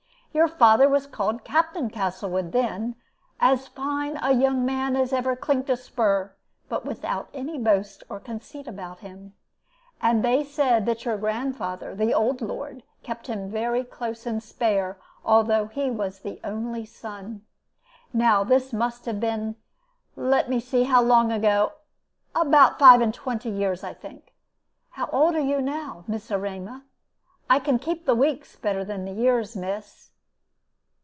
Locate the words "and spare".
14.25-14.97